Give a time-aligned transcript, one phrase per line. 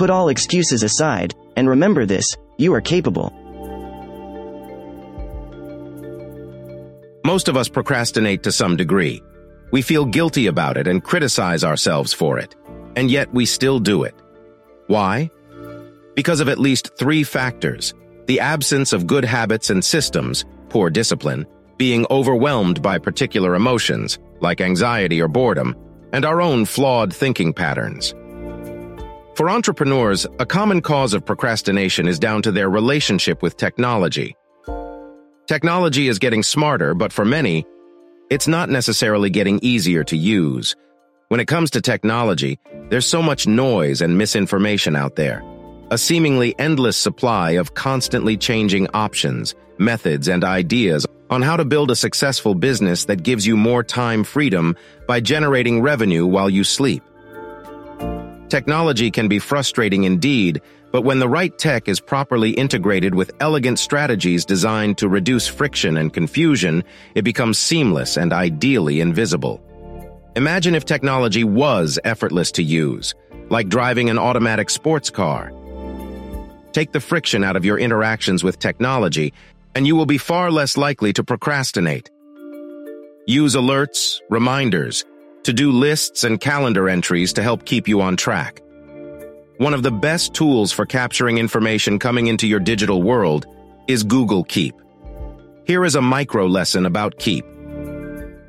[0.00, 3.34] Put all excuses aside, and remember this you are capable.
[7.22, 9.22] Most of us procrastinate to some degree.
[9.72, 12.56] We feel guilty about it and criticize ourselves for it,
[12.96, 14.14] and yet we still do it.
[14.86, 15.28] Why?
[16.14, 17.92] Because of at least three factors
[18.24, 21.44] the absence of good habits and systems, poor discipline,
[21.76, 25.76] being overwhelmed by particular emotions, like anxiety or boredom,
[26.14, 28.14] and our own flawed thinking patterns.
[29.40, 34.36] For entrepreneurs, a common cause of procrastination is down to their relationship with technology.
[35.46, 37.64] Technology is getting smarter, but for many,
[38.28, 40.76] it's not necessarily getting easier to use.
[41.28, 42.58] When it comes to technology,
[42.90, 45.42] there's so much noise and misinformation out there.
[45.90, 51.90] A seemingly endless supply of constantly changing options, methods, and ideas on how to build
[51.90, 54.76] a successful business that gives you more time freedom
[55.08, 57.02] by generating revenue while you sleep.
[58.50, 63.78] Technology can be frustrating indeed, but when the right tech is properly integrated with elegant
[63.78, 66.82] strategies designed to reduce friction and confusion,
[67.14, 69.62] it becomes seamless and ideally invisible.
[70.34, 73.14] Imagine if technology was effortless to use,
[73.50, 75.52] like driving an automatic sports car.
[76.72, 79.32] Take the friction out of your interactions with technology,
[79.76, 82.10] and you will be far less likely to procrastinate.
[83.26, 85.04] Use alerts, reminders,
[85.42, 88.62] to-do lists, and calendar entries to help keep you on track.
[89.58, 93.46] One of the best tools for capturing information coming into your digital world
[93.88, 94.74] is Google Keep.
[95.66, 97.44] Here is a micro lesson about Keep.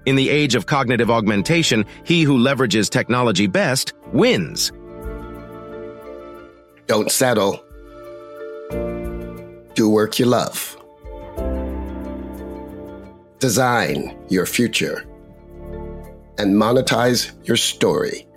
[0.06, 4.72] In the age of cognitive augmentation, he who leverages technology best wins.
[6.88, 7.64] Don't settle.
[9.76, 10.78] Do work you love.
[13.40, 15.06] Design your future
[16.38, 18.28] and monetize your story.